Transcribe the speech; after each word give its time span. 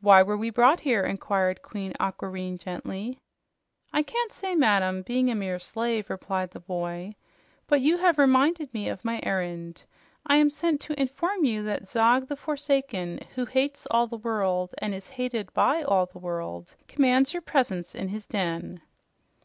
"Why 0.00 0.20
were 0.20 0.36
we 0.36 0.50
brought 0.50 0.80
here?" 0.80 1.04
inquired 1.04 1.62
Queen 1.62 1.92
Aquareine 2.00 2.58
gently. 2.58 3.20
"I 3.92 4.02
can't 4.02 4.32
say, 4.32 4.56
madam, 4.56 5.02
being 5.02 5.30
a 5.30 5.36
mere 5.36 5.60
slave," 5.60 6.10
replied 6.10 6.50
the 6.50 6.58
boy. 6.58 7.14
"But 7.68 7.80
you 7.80 7.98
have 7.98 8.18
reminded 8.18 8.74
me 8.74 8.88
of 8.88 9.04
my 9.04 9.20
errand. 9.22 9.84
I 10.26 10.38
am 10.38 10.50
sent 10.50 10.80
to 10.80 11.00
inform 11.00 11.44
you 11.44 11.60
all 11.60 11.66
that 11.66 11.86
Zog 11.86 12.26
the 12.26 12.34
Forsaken, 12.34 13.20
who 13.36 13.44
hates 13.44 13.86
all 13.92 14.08
the 14.08 14.16
world 14.16 14.74
and 14.78 14.92
is 14.92 15.10
hated 15.10 15.52
by 15.52 15.84
all 15.84 16.06
the 16.06 16.18
world, 16.18 16.74
commands 16.88 17.32
your 17.32 17.42
presence 17.42 17.94
in 17.94 18.08
his 18.08 18.26
den." 18.26 18.80